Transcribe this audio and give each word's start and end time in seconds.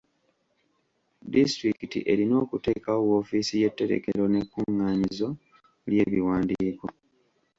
Disitulikiti 1.31 1.99
erina 2.11 2.35
okuteekawo 2.43 3.01
woofiisi 3.09 3.53
y'etterekero 3.61 4.23
n'ekkunganyizo 4.29 5.27
ly'ebiwandiiko. 5.89 6.85